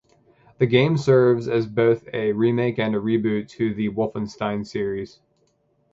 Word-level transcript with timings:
The 0.57 0.65
game 0.65 0.97
serves 0.97 1.47
as 1.47 1.67
both 1.67 2.09
a 2.11 2.31
remake 2.31 2.79
and 2.79 2.95
a 2.95 2.99
reboot 2.99 3.49
to 3.49 3.71
the 3.75 3.89
"Wolfenstein 3.89 4.65
series". 4.65 5.19